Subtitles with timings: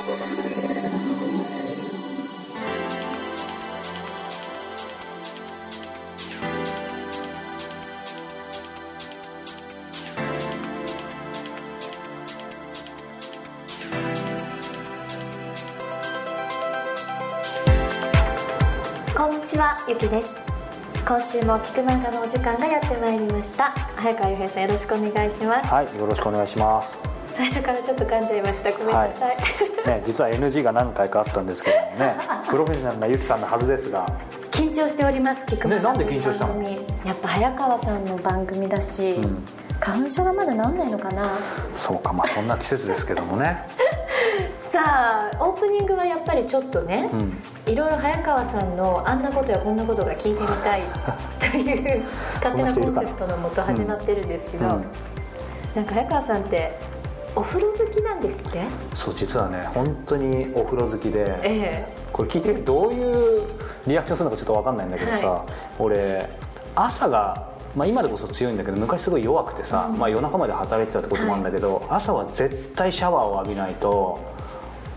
[0.00, 0.06] こ
[19.26, 20.34] んにちはゆきです。
[21.06, 23.72] 今週も聞く漫画のお時間がやってまいりました。
[23.96, 25.68] 早川洋平さんよろしくお願いします。
[25.68, 27.09] はいよろしくお願いします。
[27.40, 28.70] 最初からちょっと噛んじゃいました。
[28.72, 29.36] ごめんなさい、
[29.88, 31.82] ね、実は NG が何回かあったんですけども
[32.12, 32.18] ね。
[32.50, 34.04] プロフェッショナルなゆきさんのはずですが。
[34.50, 36.62] 緊張しております聞く漫画ねなんで緊張したの？
[37.06, 39.42] やっぱ早川さんの番組だし、うん。
[39.80, 41.30] 花粉症がまだ治んないのかな？
[41.72, 43.66] そうかまあそんな季節ですけどもね。
[44.70, 47.72] さあオープニングはやっぱりちょっとね、うん。
[47.72, 50.82] いろいろ早川さんのあんなことやこんなことが聞いてみたい
[51.40, 52.04] という
[52.34, 54.84] 勝手なコンセプトのもと始まってるんですけど、うん。
[55.74, 56.78] なんか早川さんって
[57.36, 58.62] お風呂好きなんですって？
[58.94, 63.42] そう実はね本当にお風呂好きでえこれ聞いてるどういう
[63.86, 65.46] リアクションするのかちょっと分かんないんだけどさ、は
[65.78, 66.28] 俺
[66.74, 69.98] 朝が、まあ、今でこそ強いんだけど昔すごい弱くてさ、うん。
[69.98, 74.18] まあ、夜中まで働いてたってこともあるんだけど、朝は絶対シャワーを浴びないと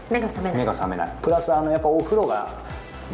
[0.09, 0.57] え目が覚めない。
[0.57, 1.15] 目が覚めない。
[1.21, 2.49] プラスあのやっぱお風呂が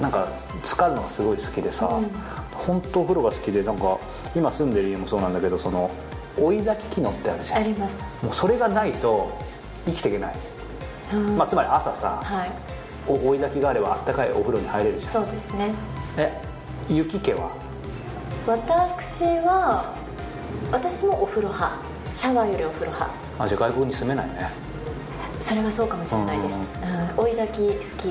[0.01, 0.27] なんか
[0.63, 2.09] 浸かるのがすごい好きでさ、うん。
[2.53, 3.97] 本当お風呂が好きでなんか
[4.35, 5.89] 今住んでる家もそうなんだけどその
[6.41, 7.59] 追い炊き機能ってあるじゃん。
[7.59, 9.31] あります、もうそれがないと
[9.85, 10.35] 生きていけない、
[11.13, 11.37] うん。
[11.37, 12.51] まあ、つまり朝さはい。
[13.07, 15.13] お追い炊きがあればあったかいお風呂に入れるじゃん。
[15.13, 15.73] そうですね。
[16.17, 16.41] え
[16.89, 17.51] 雪家は？
[18.47, 19.93] 私は
[20.71, 21.75] 私もお風呂派。
[22.13, 23.13] シャワーよりお風呂派。
[23.39, 24.49] あじゃあ外国に住めないね。
[25.41, 26.55] それはそうかもしれないです、
[27.17, 28.03] うん、追い炊き好きです。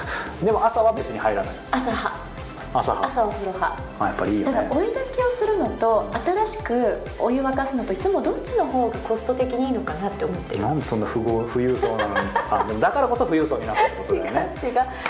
[0.44, 1.54] でも朝は別に入らない。
[1.70, 2.29] 朝派
[2.72, 3.06] 朝派。
[3.06, 3.82] 朝お風呂派。
[3.98, 10.62] あやっぱりいいよただね追い炊きをするのと新しくお湯沸かすのといつもどっちの方がコスト的にいいのかなって思ってる。
[10.62, 12.28] なんでそんな富豪富裕層なのに。
[12.50, 14.24] あでもだからこそ富裕層になったってこと違う違う。
[14.24, 14.54] だよね、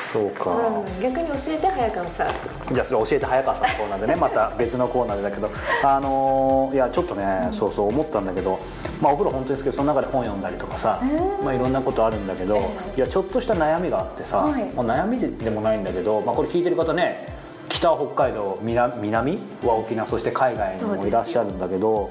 [0.01, 2.29] そうか、うん、逆に教えて早川さん。
[2.75, 5.51] じゃあそれ教えて早川さんのコーナーでね また別のコーナーでだけど。
[5.85, 8.59] あのーいやちょっとね、そうそう思ったんだけど
[9.01, 12.59] まあお風呂本当に好きでその中で本読んだりとかさ、へーまあいろんなことあるんだけど、え
[12.95, 14.65] えいやちょっとした悩みがあってさ、はい。
[14.75, 17.40] まあ、悩みでもないんだけど、まあ、これ聞いてる方ね
[17.71, 19.39] 北は北海道南南？
[19.63, 22.11] は沖縄そして海外にもいらっしゃるんだけど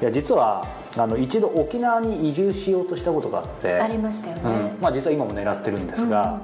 [0.00, 4.48] いや実はあの一度沖縄に移住しようとしたことがあってありましたよね、う
[4.78, 4.78] ん。
[4.80, 6.40] まあ、実は今も狙ってるんですが、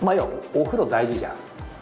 [0.00, 1.34] まあ要はお風呂大事じゃん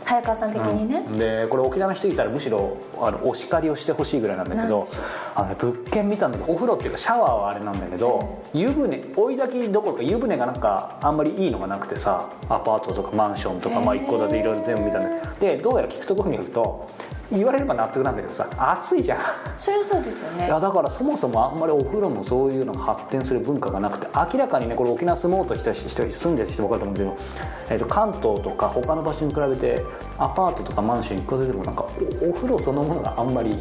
[0.08, 1.19] 早川さん的にね、うん。
[1.19, 4.88] でこれ沖縄の人いたらむしろあのお叱りをしてほしいぐらいなんだけど
[5.34, 15.56] あの、ね、物件見たんだけどお風呂っていうかシャワーはあれなんだけど、湯船追い炊きどころか湯船がなんかあんまりいいのがなくてさアパートとかマンションとか、まあ、一戸建ていろいろ全部見たんだけど。
[15.56, 16.88] でどうやら聞くところによると
[17.30, 19.18] 言われれば納得なんだけどさ暑いじゃん。
[19.58, 20.46] それはそうですよね。
[20.46, 27.24] いやだからそもそもあんまりお風呂のそういうのが発展する文化がなくて明らかにねこれ沖縄住もうとした人住んでる人分かると思うんだけ
[27.68, 29.84] ど、えー、と関東とか他の場所に比べて
[30.16, 31.86] アパートとかマンション一戸建てでもなんか
[32.22, 33.58] おお風呂そのものがあんまり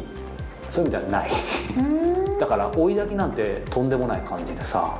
[0.70, 1.30] そういう意味ではない。
[2.38, 4.96] だから追い炊きなんてとんでもない感じでさ。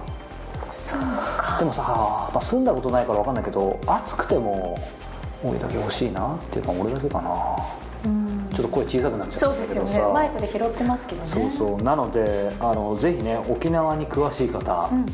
[0.73, 1.57] そうか。
[1.59, 1.83] でもさ、
[2.35, 4.79] まあ、住んだことないから分かんないけど暑くても
[5.43, 7.31] 追い炊き欲しいなっていうか俺だけかな。
[7.31, 7.88] うん
[8.59, 10.09] ちょっと声小さくなっちゃそうですよったんだけどさ。
[10.09, 10.13] ね。
[10.15, 11.29] マイクで拾ってますけどね。
[11.29, 11.83] そうそう。
[11.85, 15.07] なのであのぜひね沖縄に詳しい方うん。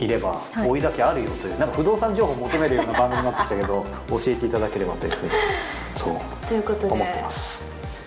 [0.00, 0.68] いれば、はい。
[0.68, 5.32] 追いだけあるよというなんか不動産情報を求めるような番組になってきたけど 教えていただければというふうに
[5.94, 6.16] そう
[6.48, 7.62] ということで思ってます。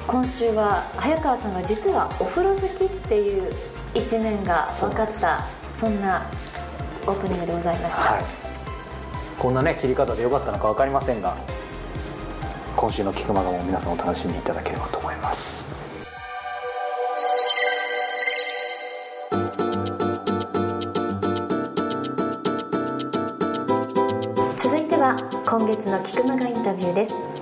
[0.06, 3.50] 今週は早川さんが実はお風呂好きっていう
[3.94, 6.26] 一面が分かったそんな
[7.08, 8.24] オープニングでございました、はい。
[9.40, 11.38] こんなね切り方でよかったのか分かりませんが
[12.76, 15.66] 今週の「菊間がも皆さんお楽しみいただければと思います。
[24.58, 27.33] 続いては今月の菊間がインタビューです。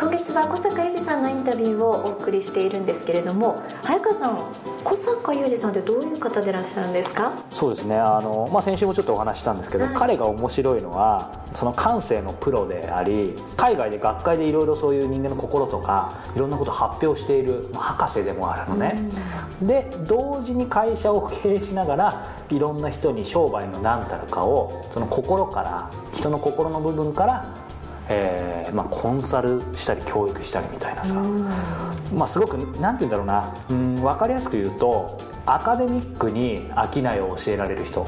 [0.00, 4.38] 今月は小坂雄二さんのインタビューをお送りしているんですけれども早川さん
[4.82, 7.34] 小坂雄二さんってどういう方でいらっしゃるんですか？
[7.50, 9.94] そうですねあの、まあ、先週もちょっとお話ししたんですけど、はい。
[9.94, 19.02] 彼が面白いのはその感性のプロであり海外で学会でいろいろそういう人間の心とかいろんなことを発表しているまあ博士でもあるのね、
[19.60, 27.54] で同時に会社を経営しながらいろんな人に商売の何たるかをその心から人の心の部分から、
[28.12, 31.14] えーまあ、コンサルしたり教育したりみたいなさ、
[32.12, 35.16] まあ、すごくなんて言うんだろうな、うん、分かりやすく言うと
[35.46, 38.06] アカデミックに商いを教えられる人。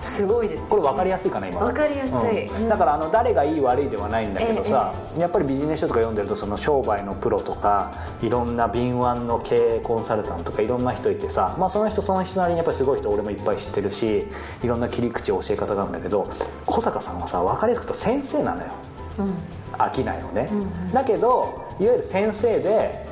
[0.00, 2.68] すごいです、これ分かりやすいかな今分かりやすい、うん。
[2.68, 7.92] だからあの誰がいい悪いではないんだけどさ、やっぱりビジネス書とか読んでるとその商売のプロとか
[8.22, 14.24] いろんな敏腕の経営コンサルタントとかいろんな人いてさ、まあ、その人その人なりにやっぱりすごい人俺もいっぱい知ってるし
[14.62, 16.30] いろんな切り口教え方があるんだけど
[16.64, 18.66] 小坂さんはさ分かりやすくと先生なのよ。
[18.92, 20.48] うん商いのね、
[20.92, 23.06] だけどいわゆる先生で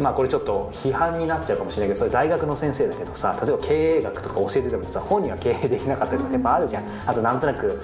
[0.00, 6.84] まあこれちょっと批判になっちゃうかもしれないけどそれ大学の先生だけどさ例えば経営学とか教えててもさ本人は経営できなかったりとかやっぱあるじゃん。
[7.04, 7.80] あとなんとなく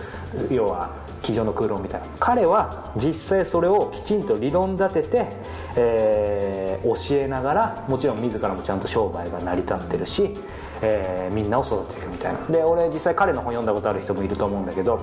[0.51, 0.91] 要は
[1.23, 2.07] 机上の空論みたいな。
[2.21, 5.27] 彼は実際それをきちんと理論立てて、
[5.77, 10.35] えー教えながらもちろん自らもちゃんと商売が成り立ってるし、
[10.85, 12.47] えーみんなを育てていくみたいな。
[12.47, 15.01] で俺実際彼の本読んだことある人もいると思うんだけど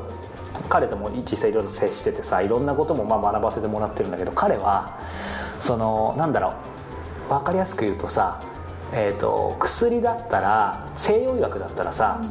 [0.69, 4.99] 彼とも実際いろいろ接しててさいろんなこともまあ学ばせてもらってるんだけど彼は
[5.59, 6.53] そのなんだろ
[7.29, 8.41] う分かりやすく言うとさ、
[8.93, 12.21] えー、と薬だったら西洋医学だったらさ、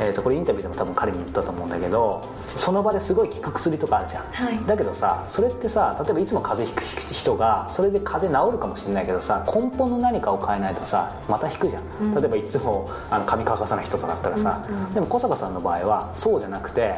[0.00, 2.22] えー、とこれインタビューでも多分彼に言ったと思うんだけど
[2.56, 4.66] その場ですごい効く薬とかあるじゃん、はい。
[4.66, 12.14] だけどさそれってさ例えばいつも風邪ひく人がそれで風邪治るかもしれないけどさ根本の何かを変えないとさまた引くじゃん、うん。
[12.14, 14.94] 例えばいつもあの髪乾かさない人とかだったらさ、うんうん。
[14.94, 16.94] でも小坂さんの場合はそうじゃなくて、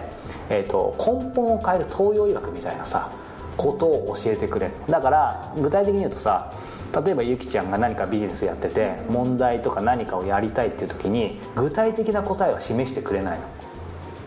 [0.49, 3.11] えー、と根本を変える東洋医学みたいなさ
[3.57, 4.73] ことを教えてくれる。
[4.89, 6.53] だから具体的に言うとさ
[6.93, 13.45] 例えばゆきちゃんが何かビジネスやってて問題とか何かをやりたいっていう時に具体的な答えは示してくれないの。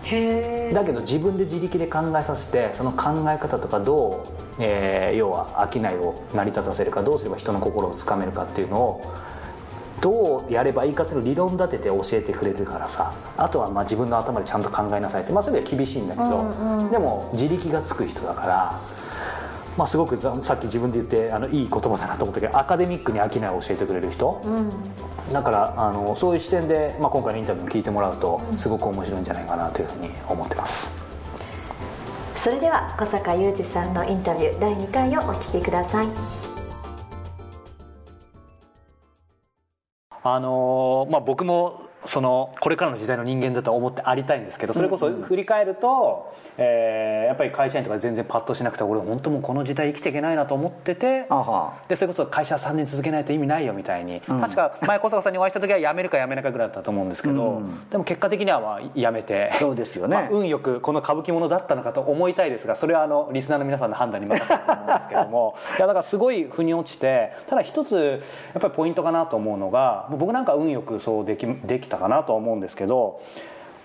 [0.06, 9.14] へえだけど自分で自力で考えさせてその考え方とかどう、えー要は商いを成り立たせるかどうすれば人の心をつかめるかっていうのを
[10.02, 13.14] どうやればいいかっていうのを理論立てて教えてくれるからさ。
[13.38, 15.32] あとはまあ自分の頭でちゃんと考えなさいって。
[15.32, 16.92] まあそれは厳しいんだけど、うんうん。
[16.92, 18.80] でも自力がつく人だから。
[19.78, 24.42] まあ、すごくざさっき自分で言ってあのいい言葉だなと思ったけどアカデミックに商いを教えてくれる人。
[24.44, 24.72] うん。
[25.32, 30.92] だからあのそういう視点で、まあ、今回のインタビューも聞いてもらうとすごく面白いんじゃないかなというふうに思ってます。
[32.36, 36.08] それでは小坂雄二さんのインタビュー第2回をお聞きください。
[40.26, 51.28] あのーまあ、僕もそのこれからの時代の人間だと思ってありたいんですけどそれこそ振り返ると、えーやっぱり会社員とか全然パッとしなくて俺本当もうこの時代生きていけないなと思ってて
[51.88, 54.40] でそれこそ会社3年続けないと意味ないよみたいに、うん。
[54.40, 60.16] 確か前小坂さんにお会いした時は辞めるか辞めないかぐらいだったと思うんですけど、うんでも結果的にはまあ辞めてそうですよね。
[60.16, 65.56] まあ運よくこの歌舞伎ものだったのかと思いたいですがそれはあのリスナーの皆さんの判断に任せたと思うんですけども。
[65.78, 68.22] いやだからすごい腑に落ちてただ一つ
[68.54, 73.22] やっぱりポイントかなと思うのが僕なんか運よくそうできできたかなとは思うんですけど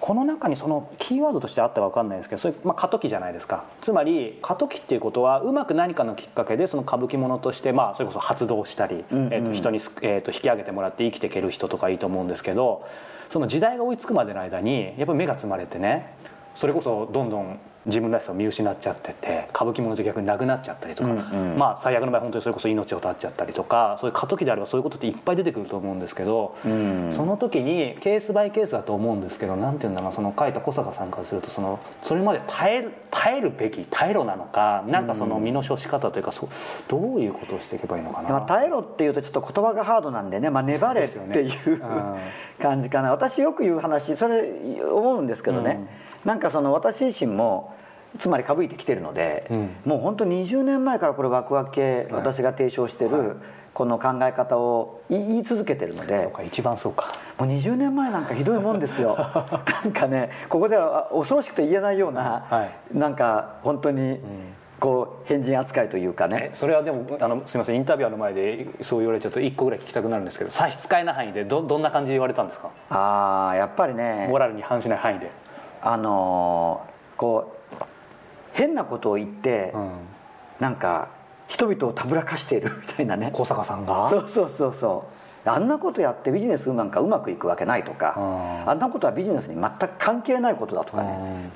[0.00, 3.64] この中にそのキーワードとしてあったか分かんないですけどそれ、まあ、過渡期じゃないですか。
[3.80, 12.86] つまり過渡期っていうことはうまく何かのきっかけでその歌舞伎ものとして、まあ、それこそ発動したり、うんうんえー、と人にす、えー、と引き上げてもらって生きていける人とかいいと思うんですけど
[13.28, 16.14] その時代が追いつくまでの間にやっぱり目がつまれてね
[16.54, 21.58] それこそどんどん自分らしさを見失っちゃってて歌舞伎ものじゃ逆になくなっちゃったりとか、うんうん。
[21.58, 27.08] まあ最悪の場合本当にそれこそ命を絶っちゃったりとかそういう過渡期であればそういうことっていっぱい出てくると思うんですけど、うん。
[27.10, 36.48] その時にケースバイケースだと思うんですけどなんていうんだろうなその書いた小坂さんからするとそのそれまで耐える耐えるべき耐えろなのかなんかその身の処し方というかそう
[36.88, 38.28] どういうことをしていけばいいのかな。
[38.28, 41.38] まあ、耐えろっていうとちょっと言葉がハードなんでね、まあ、粘れっていうね。
[41.66, 42.16] うん。
[42.62, 43.10] 感じかな。
[43.10, 44.50] 私よく言う話それ
[44.90, 45.80] 思うんですけどね、
[46.24, 47.74] なんかその私自身も
[48.18, 49.70] つまり歌舞いてきてるので、うん。
[49.84, 53.22] もう本当20年前からこれワクワク系私が提唱してはい。
[53.22, 53.36] る
[53.74, 57.12] この考え方を言い続けてるので、そうか一番そうか。
[57.38, 59.14] もう20年前なんかひどいもんですよ。
[59.84, 64.20] なんかねここではあ恐ろしくて言えないような、はなんか本当に
[64.80, 72.70] こう変人扱いというかえねそれはでもあのすみませんインタビュアーの前でそう言われちゃうと1個ぐらい聞きたくなるんですけど差し支えない範囲でどどんな感じで言われたんですか？
[72.90, 75.30] ああやっぱりねモラルに反しない範囲で、
[75.82, 77.74] あのーこう
[78.52, 79.90] 変なことを言って、うん、
[80.60, 81.08] なんか
[81.48, 83.30] 人々をたぶらかしている みたいなね。
[83.32, 84.08] 小坂さんが？
[84.08, 85.04] そうそうそうそ
[85.44, 85.48] う。
[85.48, 88.70] あんなことやってビジネスなんかうまくいくわけないとか、うん。
[88.70, 91.50] あんなことはビジネスに全く関係ないことだとかね、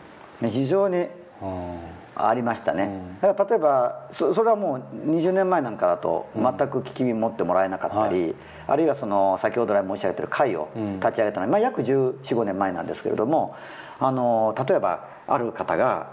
[0.48, 1.78] 非常にうんうん
[2.14, 3.20] ありましたね、うん。
[3.20, 8.34] だから例えばそそれはもう20年前なんかだと全く聞き耳持ってもらえなかったり、
[8.66, 11.00] あるいはその先ほど来申し上げてる会をうん。
[11.00, 13.56] 立ち上げたのは、まあ、約1 4 5年前なんですけれども
[13.98, 16.10] あの例えばある方が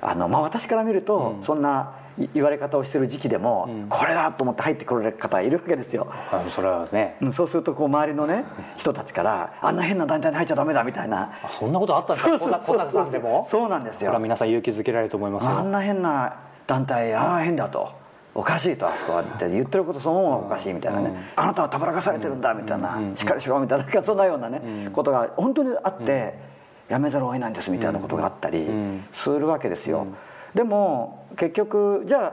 [0.00, 1.44] あの、まあ、私から見ると、うん。
[1.44, 3.86] そんない言われ方をしてる時期でも、うん。
[3.88, 6.06] これだと思って入ってくれる方いるわけですよ。
[6.30, 7.16] あのそれはね。
[7.20, 8.44] うんそうするとこう周りのね
[8.76, 11.32] 人たちから「あんな変な団体に入っちゃダメだ」みたいな。
[11.42, 12.38] あそんなことあったんですか？
[12.38, 13.46] 小坂さんでも？
[13.48, 14.18] そうなんですよ。
[14.18, 15.50] 皆さん勇気づけられると思いますよ。
[15.50, 17.90] あんな変な団体ああ変だと。
[18.34, 21.16] おかしいとあそこはって言ってることそのものがおかしいみたいなね、うん。
[21.34, 23.16] あなたはたぶらかされてるんだみたいな、うん。
[23.16, 24.92] しっかりしろみたいなそんなようなね、うん。
[24.92, 26.38] ことが本当にあって、
[26.88, 28.68] やめざるを得ないんですみたいなことがあったり
[29.12, 30.06] するわけですよ、
[30.54, 32.32] でも結局じゃあ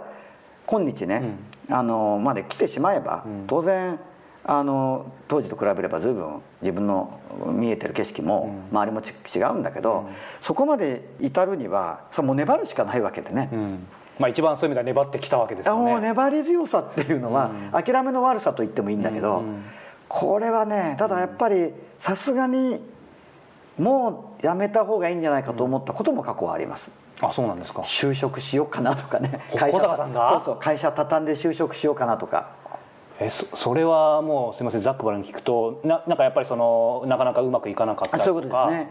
[0.67, 1.38] 今日ね、
[1.69, 4.00] あのまで来てしまえば、当然
[4.43, 10.10] あの当時と比べれば随分自分の見えてる景色も周りも違うんだけど、
[10.41, 13.50] そこまで至るにはそもう粘るしかないわけでね、
[14.17, 15.91] まあ、一番そういう意味では粘ってきたわけですよね。
[15.91, 19.43] もう粘り強さっていうのは、諦めの悪さと言ってもいいんだけど、
[20.07, 22.79] これはねただやっぱりさすがに
[23.77, 26.89] もうやめた方がいいんじゃないかと思ったことも過去はあります、
[27.22, 27.81] あそうなんですか。
[27.84, 29.45] 就職しようかなとかね。
[29.57, 30.29] 会社さんが？
[30.29, 30.57] そうそう。
[30.60, 32.50] 会社畳んで就職しようかなとか。
[33.19, 38.24] えそそれはもうすみませんざっくばらんに聞くとななんかやっぱりそのなかなかうまくいかなかったとか。
[38.25, 38.89] そういうことですね。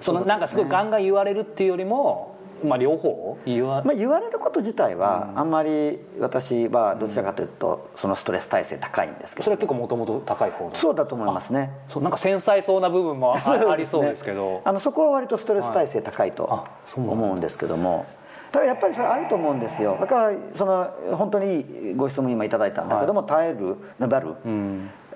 [0.00, 2.31] そのなんかすごいガンガン言われるっていうよりも
[2.64, 11.70] まあ、両方言わ,、まあ、言われること自体はあんまり私はどちらかというとそのストレス耐性高いんですけど、それは結構もともと高い方そうだと思いますね。
[11.88, 13.38] そうなんか繊細そうな部分もあ,
[13.70, 14.60] ありそうですけど。
[14.64, 16.64] あのそこは割とストレス耐性高いと
[16.96, 18.06] 思うんですけども、
[18.52, 19.96] だからやっぱりそれあると思うんですよ。
[20.00, 24.34] だからその本当にご質問今いただいたんだけども、耐える粘る、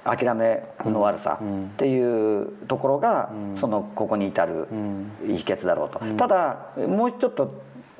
[0.06, 4.68] 諦めの悪さっていうところが、そのここに至る
[5.26, 7.52] 秘訣だろうと、ただもうちょっと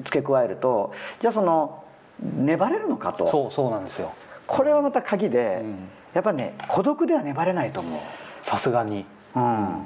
[0.05, 1.83] 付け加えるとじゃあその
[2.21, 3.27] 粘れるのかと。
[3.27, 4.13] そうそうなんですよ。
[4.47, 5.65] これはまた鍵で、
[6.15, 8.01] やっぱりね孤独では粘れないと思う。
[8.43, 9.05] さすがに。
[9.35, 9.85] うん。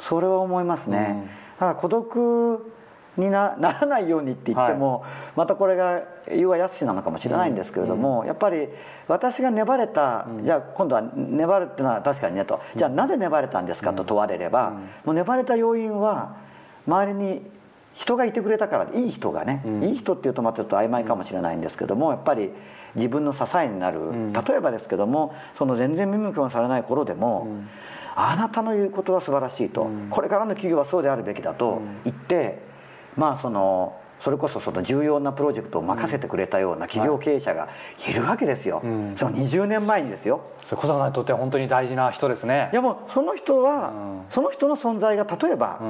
[0.00, 2.72] それは思いますね、だから孤独
[3.18, 8.68] になならないようにって言っても、はい、またこれが言うはやすしなのかもしれないんですけれども、うん、やっぱり
[9.08, 14.70] 私が粘れた、うん、じゃあ今度は粘るっていうのは確かにねと、じゃあなぜ粘れたんですかと問われれば、
[15.04, 16.36] もう粘れた要因は
[16.86, 17.42] 周りに
[17.94, 22.52] 人がいてくれたからいい人がね、いい人っていうとまたちょっと曖昧かもしれないんですけどもやっぱり
[22.94, 27.48] 自分の支えになる、例えばですけどもその全然見向きもされない頃でも、
[28.14, 32.62] あなたの言うことは素晴らしいと、これからの企業はそうであるべきだと言って、
[33.18, 37.68] まあそのそれこそその重要なプロジェクトを任せてくれたような企業経営者が
[38.08, 40.40] いるわけですよ、うん、その20年前にですよ。
[40.64, 42.70] それ小坂さんにとっては本当に大事な人ですね。
[42.72, 45.80] いやもうその人は、うん、その人の存在が例えば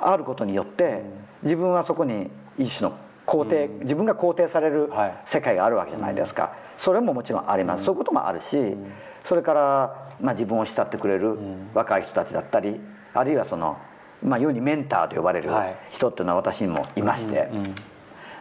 [0.00, 1.02] あることによって、
[1.42, 4.90] 自分はそこに一種の肯定、自分が肯定される
[5.26, 8.76] 世界があるわけじゃないですか、それももちろんあります、そういうこともあるし、
[9.24, 11.38] それから、まあ、自分を慕ってくれる
[11.74, 12.80] 若い人たちだったり
[13.12, 13.76] あるいはその
[14.22, 15.50] まあ、世にメンターと呼ばれる
[15.90, 17.48] 人っていうのは私にもいまして、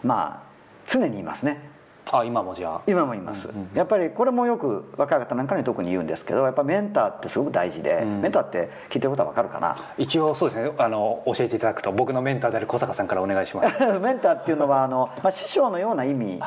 [0.03, 0.45] まあ
[0.87, 1.75] 常にいますね。
[2.11, 2.81] あ今もじゃあ。
[2.87, 9.95] 今もいます、うんうん、やっぱりこれもよく若い方なんかに特に言うんですけどやっぱメンターってすごく大事で、うん、メンターって聞いてることは分かるかな。
[9.97, 10.71] 一応そうですね。
[10.77, 13.79] あの教えていただくと僕のメンターである小坂さんからお願いします。
[13.99, 16.39] メンターっていうのはあの、まあ、師匠のような意味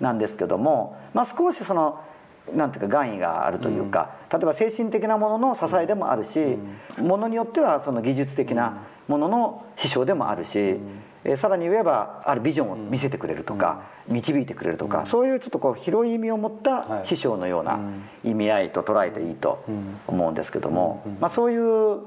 [0.00, 2.00] なんですけども、はい、まあ、少しその
[2.54, 6.38] なんていうか願意があるというか、うん、例えば精神的なものの支えでもあるし、
[6.98, 10.76] うん、ものによってはその技術的なものの師匠でもあるし、
[11.24, 17.80] えさらに言えばあるビジョンを見せてくれるとか、導いてくれるとか、そういうちょっとこう広い意味を持った師匠のような
[18.22, 19.64] 意味合いと捉えていいと
[20.06, 22.00] 思うんですけども、まあ、そういう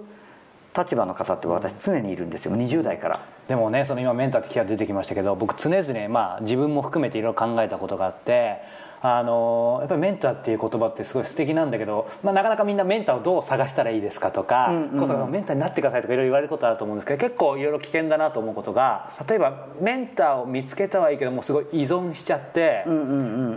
[0.77, 3.19] 立場の方って私常にいるんですよ20代から。
[3.47, 8.61] でもねその今メンターって気が出てきましたけど僕常々まあ自分も含めていろいろ考えたことがあって
[9.03, 22.85] あのやっぱりメンターっていう言葉ってすごい素敵なんだけど、まあ、なかなかみんなメンターをどう探したらいいですかとか、うんうん、メンターになってくださいとかいろいろ言われることあると思うんですけど結構いろいろ危険だなと思うことが例えばメンターを見つけたはいいけどもすごい依存しちゃって、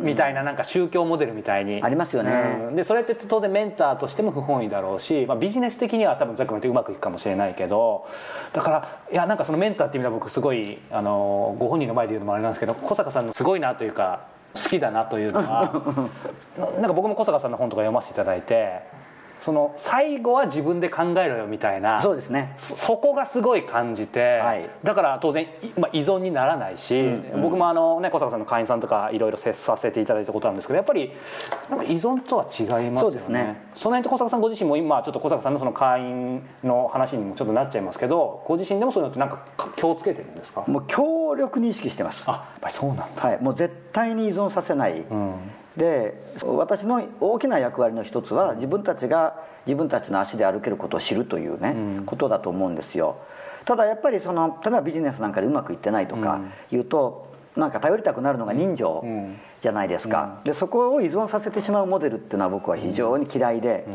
[0.03, 1.83] みたいななんか宗教モデルみたいに。
[1.83, 8.07] ありますよね、うん、でそれって当然メンターとしても不本意だろうし、まあ、ビジネス的には多分ざっくり言ってうまくいくかもしれないけど
[8.53, 15.73] だからいやなんかそのメンターって意味では僕すごいあのご本人の前で言うのもあれなんですけど小坂さんのすごいなというか好きだなというのは
[16.81, 18.83] なんか僕も小坂さんの本とか読ませていただいて
[19.41, 22.55] その最後は自分で考えろよみたいなそうですね。
[22.57, 25.47] そこがすごい感じて、はい、だから当然、
[25.77, 31.13] まあ、依存にならないし、うんうん、僕もあの、ね、小坂さんの会員さんとかいろいろ接させていただいたことあるんですけどやっぱり
[31.69, 33.01] なんか依存とは違いますよね。
[33.01, 33.63] そうですね。
[33.75, 39.45] その辺と小坂さんご自身も今ちょっと小坂さんのその会員の話にもちょっとなっちゃいますけどご自身でもそういうのってなんか
[39.77, 40.65] 気をつけてるんですか？
[40.67, 40.85] もう
[41.35, 42.23] 強力に意識してます。
[42.27, 45.35] あやっぱりそうなんだ、はい、もう絶対に依存させない、うん。
[45.77, 53.17] で私の大きな役割の一つは自分たちが自分たちの足で歩けることを知るというね、うん、ことだと思うんですよ。
[53.65, 59.05] ただやっぱりその例えばビジネスなんかでうまくいってないとかいうと、うん、なんか頼りたくなるのが人情
[59.63, 63.87] じゃないですか、うん、でそこを依存させてしまうモデルっていうのは僕は非常に嫌いで、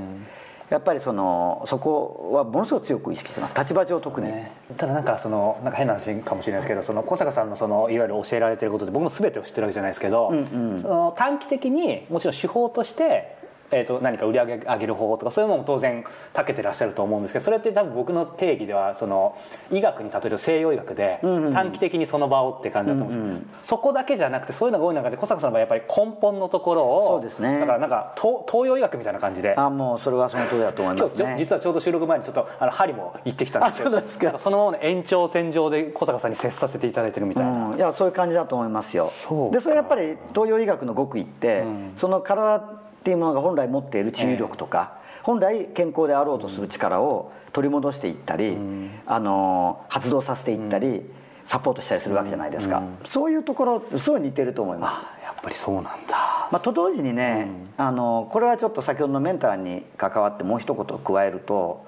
[0.69, 3.55] やっぱりそのそこはものすごく強く意識してます。
[3.57, 13.38] 立場上特に、ね、ただなんかそのなんか変な話かもしれないですけどその小坂さんのそのいわゆる教えられてることで僕も全てを知ってるわけじゃないですけど、うんうん、その短期的にもちろん手法として
[13.71, 19.37] えー、と何か売り上げ上げる方法とかそういうのも当然長けてらっしゃると思うんですけどそれって多分僕の定義ではその
[19.71, 27.59] 医学に例える西洋医学で短期的にその場をって感じだと思うんですけど、そこだけじゃなくてそういうのが多い中で小坂さんの場合やっぱり根本のところをそうですね。
[27.59, 29.55] だからなんか東東洋医学みたいな感じで。
[29.55, 31.23] あもうそれはその通りだと思いますね。
[31.23, 34.25] 今日実はちょうど収録前にちょっとあの針も行ってきたんですけどあそうですか。
[34.31, 39.09] なんそのままの延長線上で小坂さんに接させていただいてるみたいな、うん、いやそういう感じだと思いますよ。
[39.11, 41.93] そでそれやっぱり東洋医学の極意って、ん。
[41.97, 48.91] その体っていうものが本来持っている治癒力とか、本来健康であろうとする力を取り戻していったり、ん。
[49.05, 51.03] あの発動させていったり、
[51.45, 52.97] サポートしたりするわけじゃないですか、うん。
[53.05, 54.93] そういうところすごい似てると思います。
[54.93, 61.85] あやっぱりそうなんだ、まあ、と同時にね、あのこれはちょっと先ほどのメンターに関わってもう一言加えると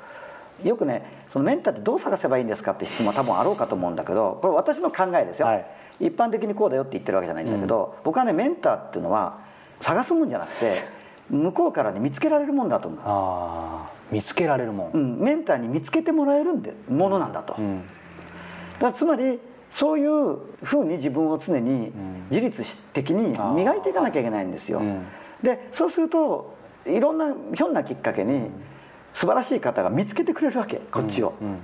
[0.64, 5.66] よくねそのメンターってどう探せばいいんですかって質問は多分あろうかと思うんだけどこれ私の考えですよ、はい。
[6.00, 9.40] 一般的にこうだよって言ってるわけじゃないんだけど、僕はねメンターっていうのは
[9.82, 11.01] 探すもんじゃなくて
[11.32, 17.84] 向こうからね見つけられるもんだと思う、ああ見つけられるもん、うん、メンターに見つけてもらえるんでものなんだと、うん。
[18.80, 21.94] だつまりそういうふうに自分を常に
[22.30, 25.06] 自律的に磨いていかなきゃいけないんですよ、うん。
[25.42, 28.50] でそうするといろんなひょんなきっかけに
[29.14, 31.60] 素晴らしい方が見つけてくれるわけこっちを、うん。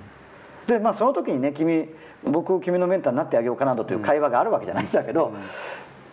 [0.68, 1.90] でまあその時にね君
[2.24, 5.34] 僕君のメンターになってあげようかなどという会話があるわけじゃないんだけど、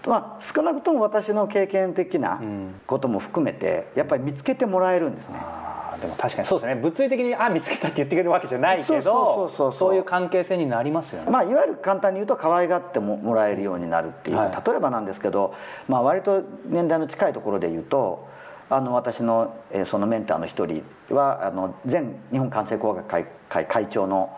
[0.06, 2.40] まあ、少なくとも私の経験的な
[2.86, 6.74] ことも含めてやっぱり見つけてもらえるんですね、あーでも確かにそうですね。
[6.74, 14.62] 物理的にあ見つけたって言ってくれるわけじゃないけどそうそうそうそういう関係性になりますよね、まあ、いわゆる簡単に言うと可愛がってももらえるようになるっていう、はい。
[14.66, 15.54] 例えばなんですけど、
[15.88, 18.28] まあ、割と年代の近いところで言うと
[18.70, 24.36] あの私の,、えーそのメンターの一人はあの前日本感染工学会会会長の、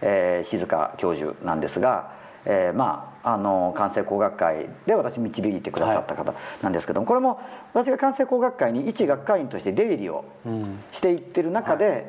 [0.00, 2.15] えー静香教授なんですが、
[2.46, 7.40] えーまああの感染工学会で私導いてくださった方なんですけども、これも
[7.74, 12.06] 私が感染工学会に一学会員として出入りをうんしていってる中で、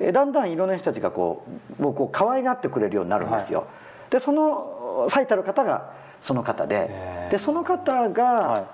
[0.00, 1.44] えだんだんいろんな人たちがこ
[1.78, 3.66] う僕を可愛がってくれるようになるんですよ、
[4.08, 5.92] でその最たる方が
[6.22, 8.66] その方ででその方が、は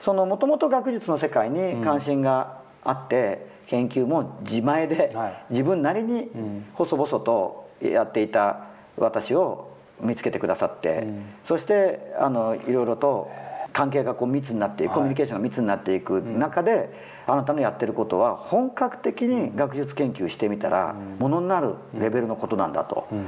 [0.00, 5.44] そのもともと学術の世界に関心があって、研究も自前で、はい。
[5.50, 6.66] 自分なりにん。
[6.74, 9.69] 細々とやっていた私を
[10.02, 11.24] 見つけてくださって、うん。
[11.44, 13.30] そしてあのいろいろと
[13.72, 14.98] 関係がこう密になっていく、はい。
[14.98, 16.92] コミュニケーションが密になっていく中で、
[17.26, 23.26] あなたのやってることは本格的に学術研究してみたら、ものになるレベルのことなんだと、うん。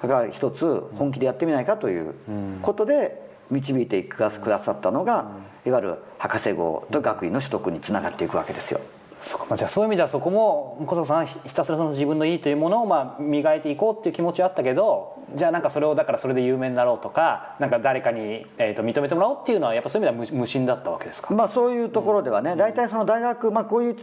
[0.00, 2.58] だから一つ本気でやってみないかといううん。
[2.62, 3.20] ことで
[3.50, 5.32] 導いてくださったのが、
[5.66, 8.80] いわゆる博士号と学位の取得につながっていくわけですよ。
[9.22, 23.96] そうかまあじゃあそういう意味ではそこも小坂さんひひたすらその自分のいいというものをまあ磨いていこうっていう気持ちはあったけどじゃあなんかそれをだからそれで有名になろうとかなんか誰かに、えー、と認めてもらおうっていうのはやっぱそういう意味では無無心だったわけですか、まあそういうところではね、大体その大学、まあ、こういう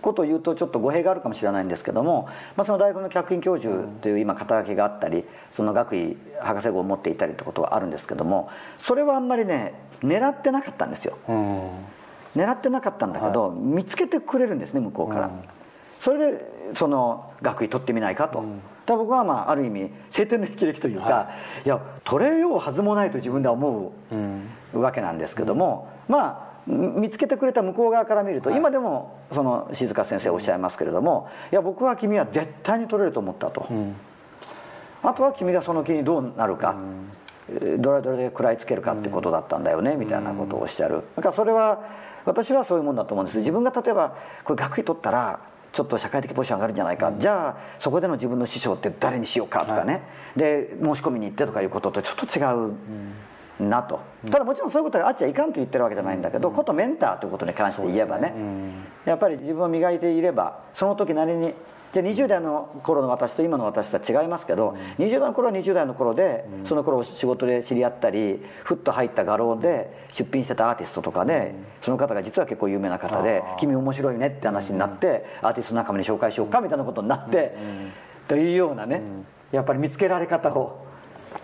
[0.00, 5.24] ことを言うとちょっと語弊があるかもしれないんですけども、まあ、その大学の客員教授という今肩書きがあったり
[5.56, 8.50] その学位博士号を持っていたりってことはあるんですけども
[8.86, 11.18] それはあんまりね狙ってなかったんですよ。
[11.28, 11.70] うん
[12.36, 15.32] 狙ってなかったんだけど、見つけてくれるんですね向こうから、うん。
[16.00, 16.44] それで
[16.76, 18.60] その学位取ってみないかと、うん。
[18.86, 21.30] だ僕はまあある意味晴天の霹靂というか、、は
[21.64, 21.68] い。
[21.68, 24.82] や取れようはずもないと自分では思ううん。
[24.82, 28.58] わけなんですけども、まあ見つけてくれた向こう側から見ると、はい。
[28.58, 33.94] 今でもその静香先生おっしゃいますけれども、いや僕は君は絶対に取れると思ったと、うん。
[35.02, 36.74] あとは君がその気にどうなるか、
[37.50, 41.02] えーどれどれで食らいつけるかってことだったんだよね、みたいなことをおっしゃる。
[41.14, 41.84] だからそれは
[42.24, 43.38] 私はそういうもんだと思うんです。
[43.38, 45.40] 自分が例えばこれ学位取ったら
[45.72, 50.02] ちょっと社会的ポジション上がるんじゃないか、じゃあそこでの自分の師匠って誰にしようかとかね、
[50.36, 52.74] で申し込みに行ってとかいうこととちょっと違う
[53.68, 58.32] なと、ただもちろんそういうことがあっちゃいかんと言ってるわけじゃないんだけど、ことメンターということに関して言えばね。
[58.36, 58.84] うん。
[59.04, 61.54] やっぱり自分を磨いていればその時なりに
[61.94, 71.54] じゃあ20代の頃の私と今の私とは違いますけど、20代の頃は20代の頃で、その頃仕事で知り合ったりふっと入った画廊で出品してたアーティストとかで、
[71.84, 77.54] その方が実は結構有名な方であー「君面白いね」って話になって、アーティスト仲間に紹介しようかみたいなことになって、
[78.26, 79.00] というようなね、
[79.52, 80.83] やっぱり見つけられ方を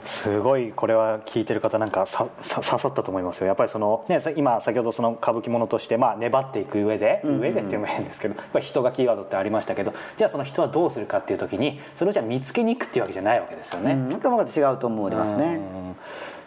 [0.04, 2.30] すごいこれは聞いてる方なんか刺
[2.62, 13.92] さったと思いますよやっぱりその、ね、さ今先ほどその歌舞伎ものとして、まあ、粘っていく上で、んうん上でっていうのも変ですけどやっぱり人がキーワードってありましたけどじゃあその人はどうするかっていう時にそれをじゃあ見つけに行くっていうわけじゃないわけですよね。
[13.92, 15.56] うん、頭が違うと思いますね。
[15.56, 15.96] うん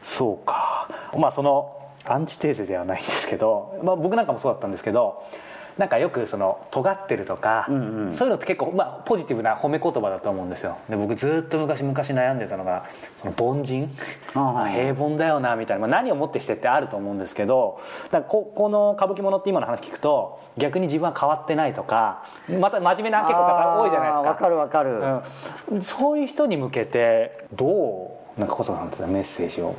[0.03, 5.23] そうかまあそのアンチテーゼではないんですけど、まあ、僕なんかもそうだったんですけど
[5.77, 8.13] なんかよくその尖ってるとか、うんうん。
[8.13, 10.77] そういうのって結構、まあ、ポジティブな褒め言葉だと思うんですよ。
[10.89, 12.85] で僕ずっと昔昔悩んでたのが
[13.21, 13.89] その凡人？
[14.35, 22.25] あ平凡だよなみたいな、まあ、何をもってしてってあると思うんですけどだからここの歌舞伎ものって今の話聞くと逆に自分は変わってないとか
[22.59, 24.29] また真面目な結構方多いじゃないですか。
[24.29, 25.01] わかるわかる、
[25.71, 29.75] うん、そういう人に向けてどうなんか小坂さんってメッセージを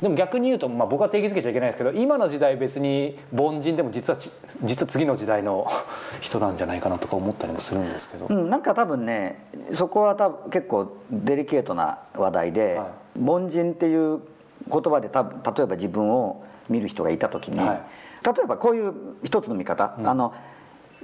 [0.00, 4.30] でも逆に言うと、まあ、僕は定義づけちゃいけないですけど今の時代別に凡人でも実はち
[4.62, 5.66] 実は次の時代の
[6.20, 12.88] 人なんじゃないかなとか思ったりもするんですけど、うん、なんか多分ねそこは多分結構デリケートな話題で、は
[13.22, 14.20] 凡人っていう
[14.70, 17.80] 言葉で多分例えば自分を見る人がいた時に、はい。
[18.24, 20.08] 例えばこういう一つの見方、うん。
[20.08, 20.34] あの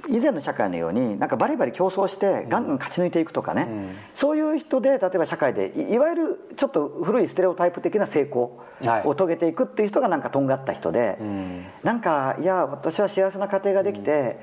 [0.09, 3.95] 以前の社会のようになんかバリバリ競争してガンガン勝ち抜いていくとかね、うん。
[4.15, 9.07] そういう人で例えば社会でいいわゆるちょっと古いステレオタイプ的な成功はい。
[9.07, 11.65] を遂げていくっていう人がなんかとんがった人で、うん。
[11.83, 14.39] なんかいや私は幸せな家庭ができて、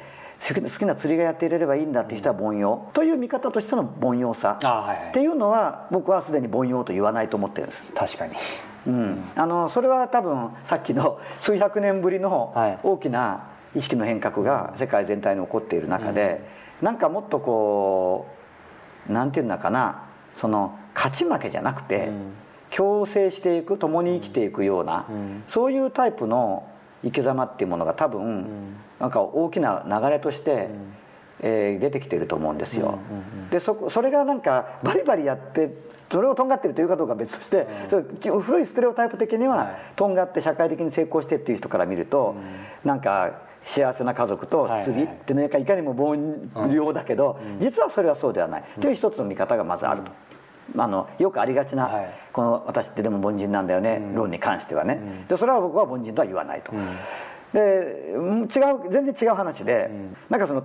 [0.49, 2.89] 好き好きな釣りがやっていれればいいんだっていう人は凡庸。
[2.95, 4.59] という見方としての凡庸さ。
[5.11, 8.35] っていうのは僕はすでに凡庸と言わないと思ってるんです、確かに。
[8.87, 12.79] うん、あのそれは多分さっきの数百年ぶりのはい。
[12.83, 16.41] 大きな意識の変革が世界全体に起こっている中で、
[16.83, 18.27] なんかもっとこ
[19.09, 20.05] うなんていうんだかな
[20.37, 22.33] その勝ち負けじゃなくて、うん。
[22.71, 25.45] 共生していく共に生きていくような、うん。
[25.49, 26.69] そういうタイプの
[27.03, 28.77] 生き様っていうものが多分、ん。
[29.01, 30.69] なんか大きな流れとして、ん。
[31.43, 35.75] えー出てきてると思うんですよ、うんうんうんでそこそれがなんかバリバリやって
[36.13, 39.77] それをとんがってるというかどうかは別として、それち古いステレオタイプ的には、はい。
[39.97, 42.35] とんがって社会的に成功してっていう人から見ると、
[42.85, 46.17] なんか幸せな家族と釣りってね、いかにも凡
[46.69, 50.13] 庸だけど、実はそれはそうではない、という一つの見方がまずあると。
[50.79, 52.11] あのよくありがちな、はい。
[52.33, 54.15] この私ってでも凡人なんだよね、うん。
[54.15, 55.27] 論に関してはね、うん。
[55.27, 56.97] でそれは僕は凡人とは言わないと、うん。
[57.53, 58.49] でうん違う
[58.89, 60.17] 全然違う話で、うん。
[60.29, 60.63] なんかその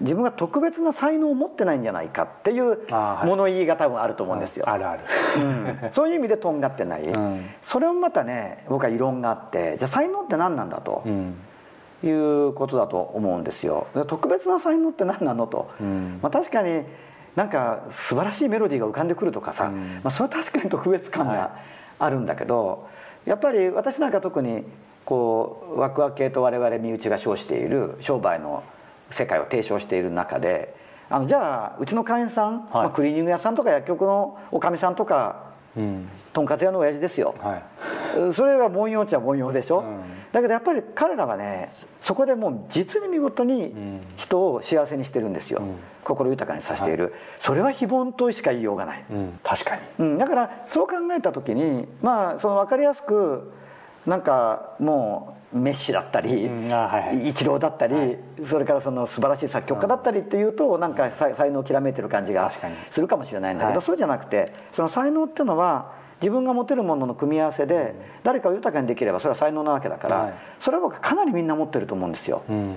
[0.00, 2.80] 自分が特別な才能を持ってないんじゃないかっていう
[3.24, 5.04] 物言いが多分あると思うんですよ、あるある。
[5.38, 5.92] うん。
[5.92, 7.46] そういう意味でとんがってない、うん。
[7.62, 11.02] それもまたね僕は異論があってじゃあ才能って何なんだと。
[11.06, 11.34] うん
[12.04, 13.86] いうことだと思うんですよ。
[13.94, 16.18] で特別な才能って何なのと、うん。
[16.22, 16.82] まあ、確かに
[17.34, 20.00] なんか素晴らしいメロディーが浮かんでくるとかさ、うん。
[20.02, 21.36] まあ、それは確かに特別感はい。
[21.36, 21.56] が
[21.98, 22.88] あるんだけど、
[23.24, 24.64] やっぱり私なんか特に
[25.04, 28.62] こうワクワク系と我々身内が称している商売の
[29.10, 30.74] 世界を提唱している中で
[31.08, 35.44] あのじゃあうちの会員さん、まあ、クリーニング屋さんとか薬局のおかみさんとか
[35.76, 37.34] うんとんかつ屋の親父ですよ。
[37.38, 37.62] はい。
[38.34, 40.00] それは凡庸っちゃ凡庸でしょ、うん。
[40.32, 44.00] だけどやっぱり彼らはねそこでもう実に見事にん。
[44.16, 45.76] 人を幸せにしてるんですよ、うん。
[46.04, 49.40] 心豊かにさせている、それは非凡としか言いようがない、うん。
[49.42, 49.82] 確かに。
[49.98, 53.52] うん、だからそう考えた時にまあその分かりやすく
[54.06, 57.28] なんかもうメッシだったり、うんあはいはい。
[57.28, 62.52] イチローだったり、それからその素晴らしい作曲家だったりっていうとなんか才才能をきらめいてる感じが
[62.90, 63.86] するかもしれないんだけど、はい。
[63.86, 70.34] そうじゃなくてその才能っていうのは自分が持てるものの組み合わせで誰かを豊かにできればそれは才能なわけだから、はい。
[70.60, 72.42] それは僕はかなりみんな持ってると思うんですよ。
[72.48, 72.76] うん。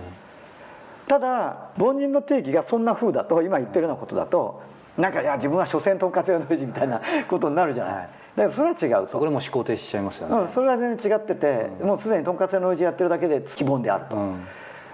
[1.08, 4.62] ただ凡人の定義がそんな風だと今言ってるようなことだと
[4.96, 8.10] なんかいや自分は所詮とんかつ屋の親父みたいなことになるじゃない、
[8.44, 9.12] からそれは違うと。
[9.12, 10.36] そこでもう思考停止しちゃいますよね。
[10.38, 14.46] うん、それは全然違ってて、もうすでにとんかつ屋の親父やってるだけで希望であると、うん。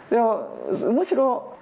[0.10, 1.56] でもむしろ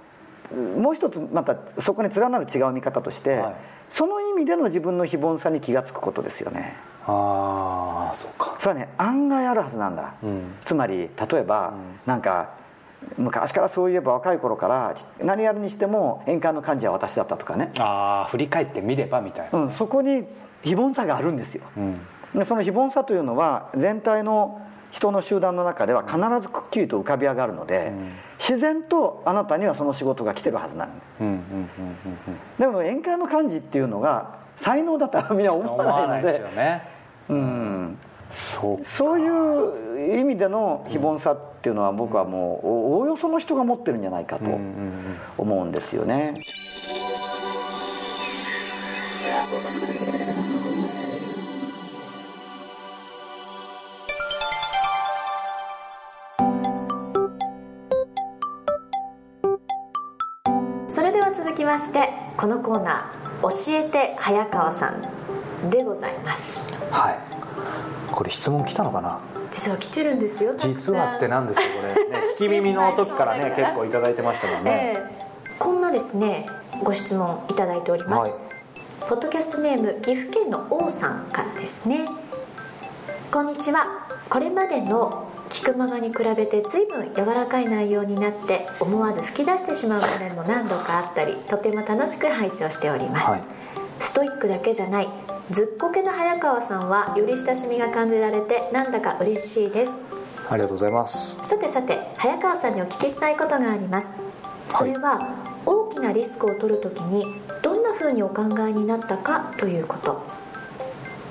[0.78, 3.54] もう一つまたそこに連なる違う見方として、はい。
[3.90, 6.76] その意味での自分の非凡さに気が付くことですよね。
[7.06, 8.56] ああそうか。
[8.58, 8.88] それはね。
[8.96, 10.54] 案外あるはずなんだ、うん。
[10.64, 11.74] つまり例えば、
[12.06, 12.50] なんか
[13.18, 19.58] 昔からそういえば若い頃から何やるにしても宴会の幹事は私だったとかね、ああ振り返ってみればみたいな。
[19.58, 20.24] うん、そこに
[20.64, 21.62] 非凡さがあるんですよ。
[21.76, 22.00] うん。
[22.34, 28.12] でその非凡さというのは全体の人の集団の中では必ずくっきりと浮かび上がるので、うん。
[28.38, 30.88] 自然とあなたにはその仕事が来てるはずなん
[32.58, 36.82] でも宴会の幹事っていうのが才能だとはみんなうん思思わないのですよね。
[37.28, 37.98] うん。
[38.30, 38.84] そうか。
[38.84, 45.18] そういう意味での非凡さっていうのは僕はもうおおよその人が持ってるんじゃないかとうんうんうん。
[45.38, 45.72] 思うん
[61.64, 66.60] きましてこのコーナー教えて早川さんでございます。
[66.90, 67.18] はい。
[68.12, 69.18] これ質問来たのかな？
[69.50, 73.54] 実は来てるんですよ実はって何ですかこれ、ね、 聞き耳の時からね。
[73.56, 75.54] 結構いただいてましたもんね、ええ。
[75.58, 76.46] こんなですね
[76.82, 78.40] ご質問いただいております、はい。
[79.08, 82.04] ポッドキャストネーム岐阜県の王さんからですね。
[83.32, 83.86] こんにちは。
[84.28, 93.42] これまでの聞く間がに比べて随分柔らかい内容になって思わず吹き出してしまう場面も何度かあったりとても楽しく拝聴しております、はい、
[94.00, 95.08] ストイックだけじゃない
[95.52, 99.92] ずっこけの早川さんはより親しみが感じられてなんだか嬉しいです。
[100.48, 101.36] ありがとうございます。
[101.36, 104.08] さてさて早川さんにお聞きしたいことがあります。
[104.70, 105.28] それは、はい、
[105.66, 107.26] 大きなリスクを取るときに
[107.62, 110.22] どんなふうにお考えになったかということ。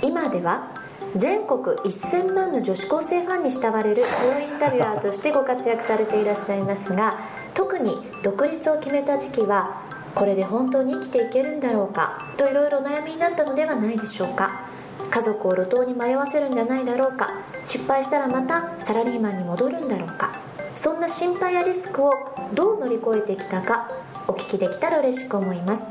[0.03, 0.82] 今では
[1.15, 7.19] 全国1000万の女子高生ファンに慕われるプロインタビュアーとしてご活躍されていらっしゃいますが
[7.53, 9.83] 特に独立を決めた時期は
[10.15, 14.73] これで本当に生きていけるんだろうかといろいろ悩みになったのではないでしょうか。
[15.09, 17.27] 家族を路頭に迷わせるんじゃないだろうか
[17.65, 20.39] 失敗したらまたサラリーマンに戻るんだろうか
[20.75, 22.11] そんな心配やリスクを
[22.53, 23.91] どう乗り越えてきたか
[24.27, 25.85] お聞きできたら嬉しく思います。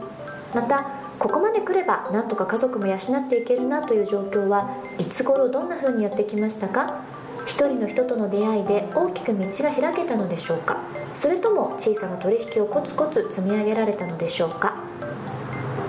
[0.55, 7.05] またここまで来ればなんとか家族も養っていけるなという状況はいつ頃どんな風にやってきましたか？
[7.47, 10.81] 一人の人との出会いで大きく道が開けたのでしょうか？
[11.15, 14.83] それとも小さな取引をコツコツ積み上げられたのでしょうか？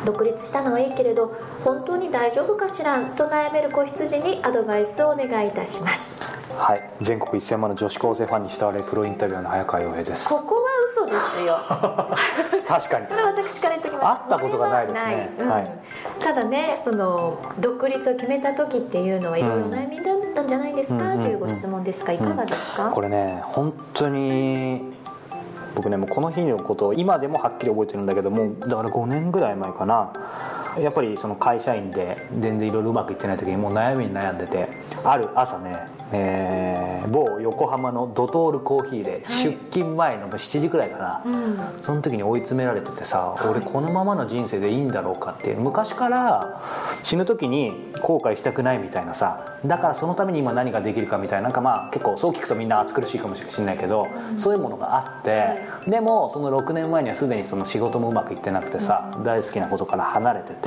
[0.06, 6.06] 独立したのはいいけれど本当に大丈夫かしらと悩める子羊にアドバイスをお願いいたします。
[6.56, 6.92] はい。
[7.02, 10.30] 全国1000万の女子高生ファンに慕われるプロインタビュアーの早川洋平です。
[10.30, 10.63] ここ
[11.14, 11.60] ですよ。
[12.68, 13.08] 確かに。
[13.08, 14.20] これは私から言っておきます。
[14.20, 15.72] 会ったことがないですね、うん、はい、
[16.20, 24.94] ただねその独立を決めた時っていうのはいろいろ悩みだったんじゃないですか、うん、というご質問ですがいかがですか、これね本当に
[25.76, 30.12] 僕ねもうこの日のことを今でもはっきり覚えてるんだけどもだから5年ぐらい前かな
[30.80, 34.70] やっぱりその会社員で全然いろいろうまくいってない時にもう悩みに悩んでて
[35.04, 46.62] ある朝ね、えー、某横浜のドトールコーヒーで出勤前の7時くらいかな、はいうん、その時に追い詰められててさ、はい、俺このままの人生でいいんだろうかって昔から
[47.04, 60.63] 死ぬ時に後悔したくないみたいなさだからそのために今何ができるかみたいななんかまあ結構そう聞くとみんな暑苦しいかもしれないけど、うん、そういうものがあって、はい、でもその6年前にはすでにその仕事もうまくいってなくてさ、うん、大好きなことから離れてて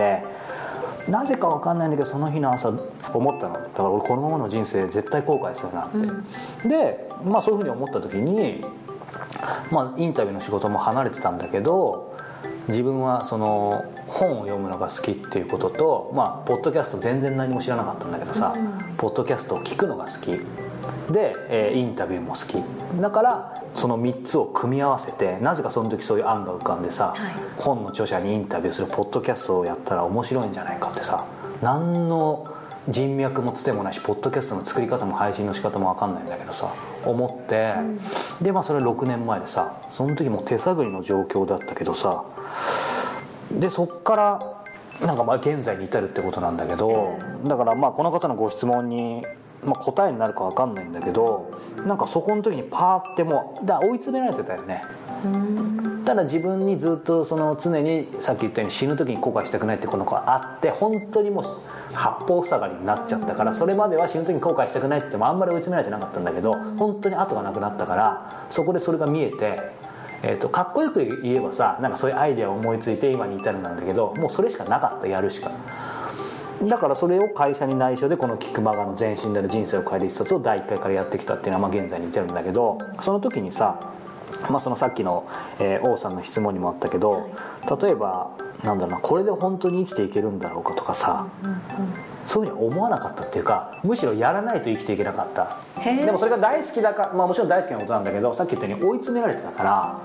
[1.09, 2.73] なぜか分かんないんだけどその日の朝
[3.15, 3.55] 思ったの。
[3.55, 8.61] だから俺このままの人生絶対後悔するなって、うん、でまあそういうふうに思った時に
[9.71, 12.17] まあインタビューの仕事も離れてたんだけど
[12.69, 20.41] 自分はその本を読むのが好きっていうこととまあポッドキャスト全然何も知らなかったんだけどさ、うん、ポッドキャストを聞くのが好き
[21.11, 22.63] で、えー、インタビューも好き。
[23.01, 31.27] だからその3つを組み合わせてなぜかその時そういう案が浮かんでさ、はい、本の著者にインタビューするポッドキャストをやったら面白いんじゃないかってさ
[31.63, 32.53] 何の
[32.89, 36.73] 人脈もつてもないしポッドキャストの作り方も配信の仕方も分かんないんだけどさ
[37.05, 38.01] 思って、うん、
[38.45, 42.25] でまあそれ6年前でさその時も手探りの状況だったけどさ
[43.51, 49.23] でそっからなんかまあ現在に至るってことなんだけどだからまあこの方のご質問に
[49.67, 51.51] まあ、答えになるか分かんないんだけど
[51.85, 54.83] なんかそこの時にパーってもうだ追い詰められてたよね。
[56.05, 61.45] ただ自分にずっとその常にさっき言ったように死ぬ時に後悔したくないってこの子があって本当にもう
[61.95, 69.59] 八方塞がりになっちゃったからそれまでは死ぬ時に後悔したくないってもあんまり追い詰められてなかったんだけど本当に後がなくなったからそこでそれが見えて
[70.23, 75.51] えーと、かっこよく言えばさなんかそういうアイデアを思いついて今に至るなんだけどもうそれしかなかったやるしか。
[76.63, 83.93] だからそれを会社に内緒でこのキックマガの前身である人生を変える一冊を第1回からやってきたっていうのはまあ現在に至るんだけどその時にさ
[84.51, 85.29] まあ、そのさっきの、
[85.61, 87.31] えー、王さんの質問にもあったけど
[87.81, 91.27] 例えばなんだろうなこれで本当に生きていけるんだろうかとかさ、
[92.25, 95.59] そういうふうに思わなかったっていうかむしろやらないと生きていけなかった。
[95.85, 100.01] でもそれが大好きだか、まあ、もちろん大好きなことなんだけどさっき言ったように追い詰められてたから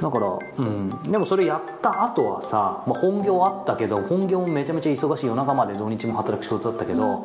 [0.00, 7.24] だから、うん、でもそれやった後はさ、まあ、本業あったけど本業もめちゃめちゃ忙しい夜中まで土日も働く仕事だったけど、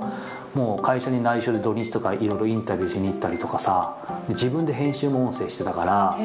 [0.54, 3.96] もう会社に内緒で土日とかいろいろインタビューしに行ったりとかさ
[4.30, 6.18] 自分で編集も音声してたから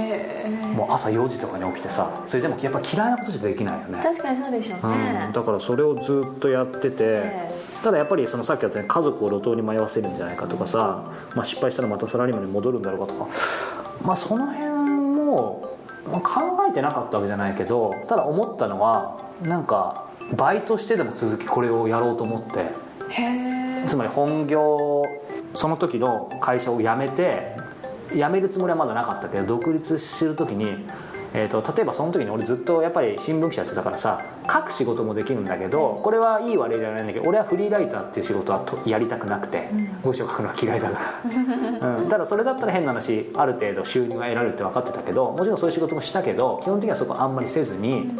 [0.74, 4.00] もう朝4時とかに起きてさそれでもやっぱ嫌いなことじゃできないよね。
[4.02, 7.24] 確かにそうでしょうね、うん、だからそれをずっとやってて
[7.82, 13.28] ただやっぱりそのさっき言ったように家族を路頭に迷わせるんじゃないかとかさ、まあ、失敗したらまたサラリーマンに戻るんだろうかとか。
[14.02, 15.75] まあその辺もまあ、
[16.06, 22.86] 考えてなかったわけじゃないけどただ思ったのはなんかバイトしてでも続きこれをやろうと思って。
[23.86, 25.04] つまり本業
[25.54, 27.56] その時の会社を辞めて
[28.12, 30.86] 辞めるつもりはまだなかったけど独立する時に
[31.37, 39.68] えーと、例えばその時に俺ずっとやっぱり新聞記者やってたからさ書く仕事もできるんだけどこれはいい悪いじゃないんだけど俺はフリーライターっていう仕事はやりたくなくて
[40.03, 41.20] 文章書くのは嫌いだか
[41.83, 48.11] ら、うん、ただそれだったら変な話ある程度収入が得られるって分かってたけどもちろんそういう仕事もしたけど基本的にはそこあんまりせずに。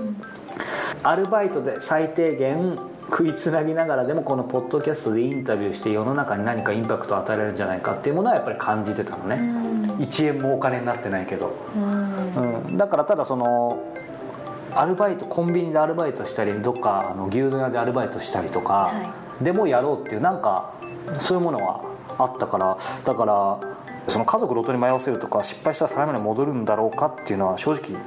[1.03, 2.77] アルバイトで最低限
[3.11, 9.37] 食いつなぎながらでもこのポッドキャストでインタビューして世の中に何かインパクトを与えられるんじゃないかっていうものはやっぱり感じてたのね、
[9.99, 12.06] 1円もお金になってないけど、うん
[12.77, 13.83] だからただその
[14.75, 20.73] アルバイトコンビニでアルバイトしたりどっかあの牛丼屋でアルバイトしたりとか、はでもやろうっていうなんか
[21.19, 21.83] そういうものは
[22.19, 23.61] あったからだから
[24.09, 27.99] その家族路頭に迷わせるとか失敗したらサラリーマンに戻るんだろうかっていうのは正直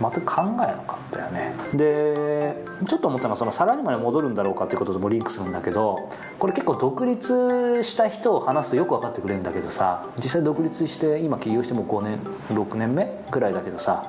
[0.00, 1.52] 全く考えなかったよね。
[1.74, 14.02] でちょっと思ったのはそのサラリーマンに戻るんだろうかっていうことともリンクするんだけどこれ結構独立した人を話すとよく分かってくれるんだけどさ実際独立して今起業しても5年6年目ぐらいだけどさ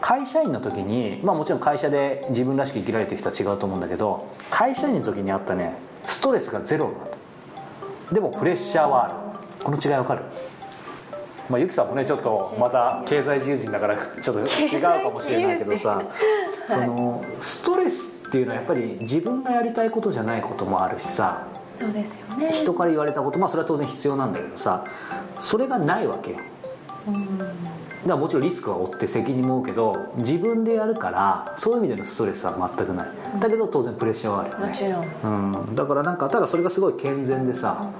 [0.00, 7.10] 会社員の時にまあもちろん会社で自分らしく生きられてる人は違うと思うんだけど会社員の時にあったねストレスがゼロになっ
[8.08, 9.14] たでもプレッシャーはある。
[9.62, 10.24] この違いわかる？
[11.48, 16.02] まあ、ゆきさんもねちょっとまた経済自由人だからちょっと違うかもしれないけどさ、
[16.68, 21.46] そのストレスっていうのはやっぱり自分がやりたいことじゃないこともあるしさ
[21.78, 22.52] そうですよね。
[22.52, 24.84] 人から言われたことまあそれは当然必要なんだけどさ
[25.40, 26.36] それがないわけよ。
[27.08, 27.38] うん。
[27.38, 27.52] だか
[28.04, 33.08] らもちろんリスクは負って責任も負うけど自分でやるからそういう意味でのストレスは全くない。
[33.40, 34.66] だけど当然プレッシャーはあるよね。
[34.68, 35.64] もちろん。
[35.66, 37.90] うん、だからなんかただそれがすごい健全でさ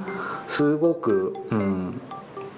[0.47, 2.01] すごく、うん、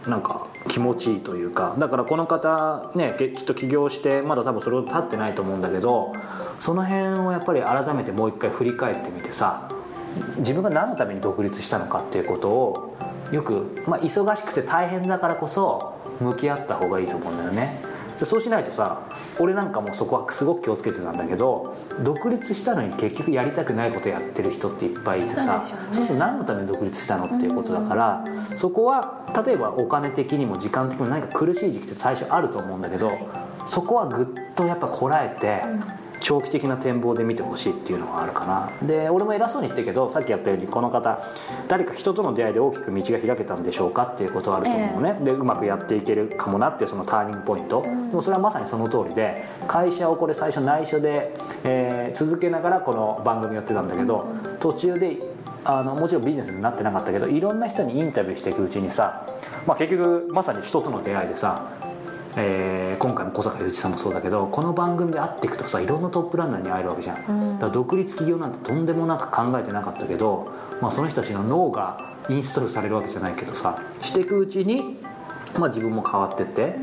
[0.07, 6.13] なんか気持ちいいというかだからこの方ねきっと起業してまだ多分それほど経ってないと思うんだけど
[6.59, 9.69] その辺をやっぱり改めてもう一回振り返ってみてさ
[10.39, 12.97] 自分が何のために独立したのかっていうことを
[13.33, 17.83] よく、まあ、忙しくて大変だからこそ向き合った方がいいと思うんだよね。
[18.19, 19.03] そうしないとさ
[19.39, 28.25] 俺なんかもそこはすごく気をつけてたんだけど独立したのに結局やりたくないことやってる人っていっぱいいてさそうすると何のために独立したのっていうことだから
[28.57, 33.13] そこは例えばお金的にも時間的にも何か苦しい時期って最初あると思うんだけど
[33.67, 35.63] そこはぐっとやっぱこらえて
[36.25, 38.87] 長期的な展望で見てほしいっていうのはあるかな。
[38.87, 41.23] で俺も偉そうに言ってるけどさっきやったようにこの方
[41.69, 54.27] 誰か人との出会いで大きく道が開けたんでしょうかっていうことはあると思うのね、でうまくやっていけるかもなっていうそのターニングポイント、でもそれはまさにその通りで会社をこれ最初内緒で、えー続けながらこの番組やってたんだけど
[54.61, 55.19] 途中で
[55.65, 59.27] あのもちろんビジネスになってなかったけどいろんな人にインタビューしていくうちにさ、
[59.67, 61.71] まあ、結局まさに人との出会いでさ
[62.37, 67.53] えー今回も小坂雄一さんもそうだけどこの番組で会っていくとさいろんなトップランナーに会えるわけじゃん、うん。
[67.55, 74.97] だから独立企業なんてとんでもなく考えてなかったけど、まあ、その人たちの脳がインストールされるわけじゃないけどさしていくうちに、
[75.59, 76.77] まあ、自分も変わってって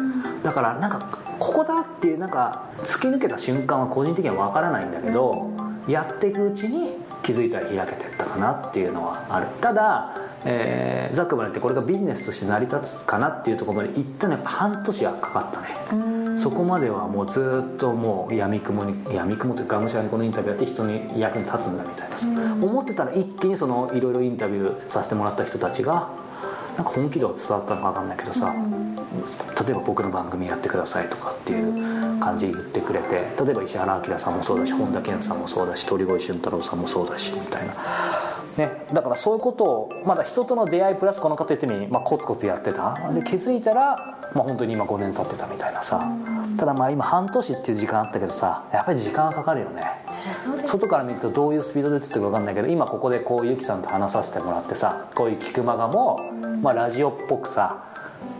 [0.44, 1.00] だからなんか
[1.40, 5.50] ここだっていうなんか突き抜けた瞬間は個人的には分からないんだけど、
[5.88, 9.48] やっていくうちに気づいたら開けてったかなっていうのはある。
[9.60, 15.68] ただ、えーザックバレンってこれがビジネスとして成り立つかなっていうところまで行ったのはやっぱ半年はかかったね。
[15.92, 15.96] う
[16.32, 16.40] ん。
[16.40, 22.66] そこまではもうずっともう闇雲に闇雲というかがむしゃらにこのインタビューやって人に役に立つんだみたいな。
[22.66, 26.10] 思ってたら一気にそのいろいろインタビューさせてもらった人たちが
[26.78, 28.56] なんか本気度が伝わったのか分かんないけどさ、
[29.66, 37.74] 例えば僕の番組やってくださいとかっていう感じで言ってくれて例えば石原明さんもそうだし本田健さんもそうだし鳥越俊太郎さんもそうだしみたいな。
[38.58, 43.12] ね、だからそういうことをまだ人との出会いプラスこの方言ってみに、まあ、コツコツやってた。
[43.14, 43.96] で気づいたら、
[44.34, 46.06] まあ、本当に今5年経ってたみたいなさ。
[46.58, 49.84] ただまあ今半年っていう時間あったけどさやっぱり時間がかかるよね。
[50.66, 56.20] 外から見るとどういうスピードで映ってるか分かんないけど今ここでこうゆきさんと話させてもらってさこういう聞く間がも、
[56.62, 57.86] まあ、ラジオっぽくさ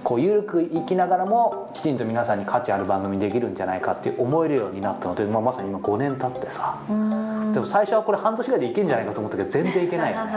[0.04, 6.80] こう緩く生きながらもきちんと皆さんに価値ある番組できるんじゃないかって思えるようになったので、まあ、まさに今5年経ってさ。
[6.90, 10.34] うんでも最初はこれ半年ぐらいでいけんじゃないかと思ったけど全然いけないよね。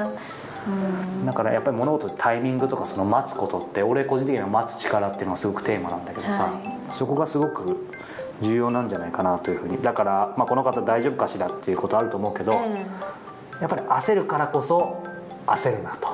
[0.67, 1.27] うん。
[1.27, 7.89] だからやっぱり物事タイミングとかその待つことって俺個人的には待つ力っていうのがすごくテーマなんだけどさ、はそこがすごく
[8.41, 9.81] 重要なんじゃないかなというふうに。
[9.81, 12.87] だから、まあ、この方大丈夫かしらっていうことあると思うけど、え
[13.61, 15.03] やっぱり焦るからこそ
[15.47, 16.09] 焦るなと、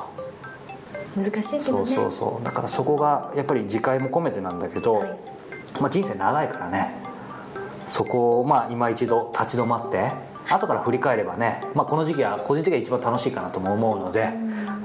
[1.16, 2.44] え難しいけそうどねそうそう。
[2.44, 5.18] だからそこがやっぱり自戒も込めてなんだけど、はい。
[5.80, 7.00] まあ、人生長いからね。
[7.90, 10.12] そこをまあ今一度立ち止まって
[10.48, 14.30] 後から振り返ればね、まあ、この時期は個人的には一番楽しいかなとも思うので、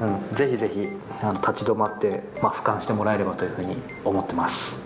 [0.02, 0.88] うん、ぜひぜひ
[1.22, 4.84] あの立ち止まって、まあ、俯瞰してもらえればというふうに思ってます。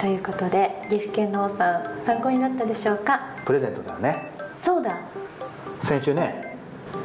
[0.00, 3.20] ということで岐阜県の王さん参考になったでしょうか？
[3.46, 4.32] プレゼントだよね。
[4.60, 4.98] そうだ。
[5.82, 6.58] 先週ね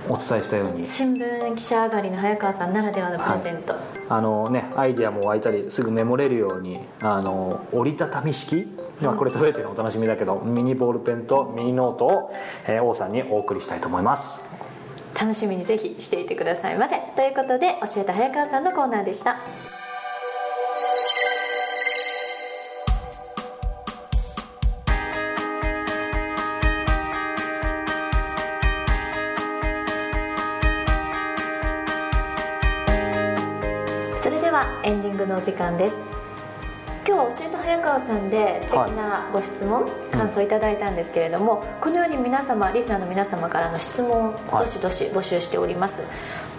[0.07, 0.85] お伝えしたように。
[0.85, 3.75] 新聞記者上がりの早川さんならではのプレゼント、
[4.09, 8.67] あのねアイディアも湧いたりすぐメモれるようにあの折りたたみ式
[9.01, 12.31] 今これ届いてるお楽しみだけどミニボールペンとミニノートを、
[12.67, 14.41] えー、王さんにお送りしたいと思います。
[15.19, 16.99] 楽しみにぜひしていてくださいませ。
[17.15, 19.37] ということで教えて早川さんのコーナーでした。
[34.21, 36.08] それではエンディングのお時間です。
[37.09, 46.11] 今日は教えて早川さんで素敵なご質問、はい、感想いただいたんですけれども、うん、このように皆様リスナーの皆様からの質問どしどし募集しております、はい、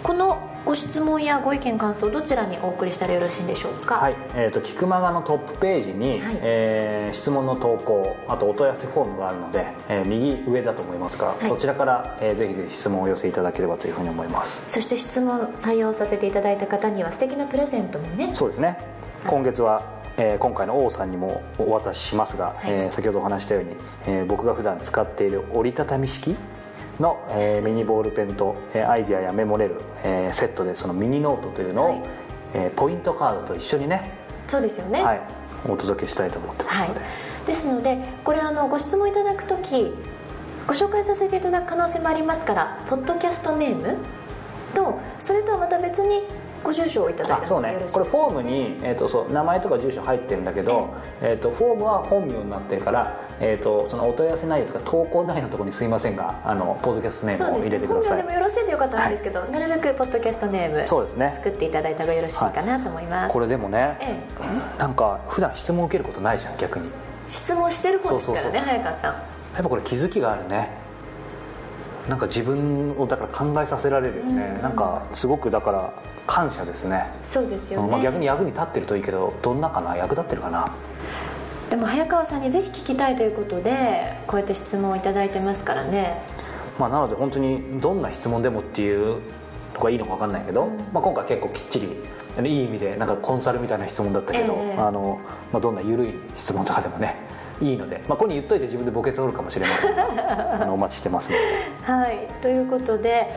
[0.03, 3.95] このご質問やご意見感想どちらにお送りしたらよろしいんでしょうか？
[3.95, 14.65] はい、えーと、キクマガのトップページに、はい、えー、質問の投稿あとお問い合わせフォームがあるので、えー、右上だと思いますが、はい、そちらから、えー、ぜひぜひ質問をお寄せいただければというふうに思います。
[14.67, 18.31] そして質問採用させていただいた方には素敵なプレゼントもね。
[18.33, 18.77] そうですね。
[19.25, 23.71] 今月はえー、今回の王さんにもお渡ししますが、はい、えー、先ほどお話したように、
[24.05, 26.35] えー、僕が普段使っている折りたたみ式
[26.99, 32.01] の、えー、ミニボールペンと、えー、アイディアやメモれる、えー、セットでそのミニノートというのを、はい、
[32.53, 34.11] えー、ポイントカードと一緒にね
[34.47, 35.21] そうですよね、はい、
[35.65, 37.05] お届けしたいと思ってますので、は
[37.43, 39.91] い、ですのでこれあのご質問いただく時
[40.67, 43.97] ご紹介させていただく可能性もありますからポッドキャストネーム
[44.75, 46.23] とそれとはまた別に
[46.63, 47.77] ご住所をいただいてそうね。
[47.91, 61.33] これフォームに、えーと、そう名前とか住所入ってるんだけど、えーと、フォームは本名になってるから、えーと、そのお問い合わせ内容とか投稿内容のところにすいませんがあのポッドキャストネームを入れてください、ね、本名でもよろしいという方なんですけど、はい、なるべくポッドキャストネームそうですね。
[61.37, 64.23] 作っていただいた方がよろしいかなと思います、はい、これでもね、え
[64.77, 66.89] え、なんか普段質問受けることないじゃん逆に。
[67.31, 69.13] 質問してる方ですからね早川さん。
[69.13, 70.80] やっぱこれ気づきがあるね
[72.09, 75.93] なんか自分をだから考えさせられるよね、うん、なんかすごくだから
[76.27, 77.05] 感謝ですね。
[77.23, 79.95] そうですよね、まあ、逆に役に立ってるといいけどどんなかな？
[79.95, 80.65] 役立ってるかな？
[81.69, 86.21] でも早川さんにぜひ聞きたいということでこうやって質問を頂いてますからね。
[86.79, 89.19] まあなので本当にどんな質問でもっていう
[89.75, 91.87] のがいいのか分かんないけど、うん、まあ、今回結構きっちり
[92.43, 95.19] いい意味でなんかコンサルみたいな質問だったけど、えー、あの
[95.51, 97.15] まあ、どんな緩い質問とかでもね
[97.61, 99.91] いいので、まあ、ここに言っといて自分で墓穴を折るかもしれません。
[100.61, 101.43] あのお待ちしてますので。
[101.91, 102.27] はい。
[102.41, 103.27] ということで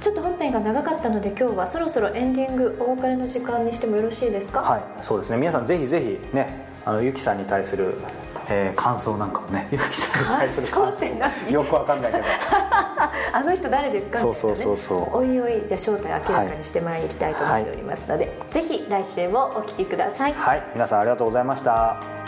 [0.00, 4.60] ちょっと本編が長かったので今日はそろそろエンディングお別れの時間にしてもよろしいですか？
[4.60, 4.80] はい。
[5.02, 5.36] そうですね。
[5.38, 7.94] 皆さんぜひぜひねあのゆきさんに対する、
[8.48, 11.50] えー、感想なんかもね ゆきさんに対する感想。
[11.52, 12.24] よくわかんないけど。
[13.32, 14.18] あの人誰ですか？
[14.18, 20.32] そうそうそうそう、ね、おいおいじゃあ正体明らかにしてまいりたいと思っておりますので、はい、ぜひ来週もお聞きください。
[20.32, 20.62] はい。
[20.74, 22.19] 皆さんありがとうございました